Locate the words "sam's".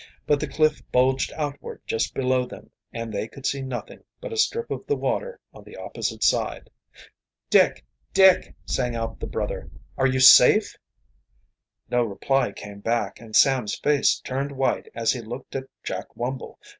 13.35-13.75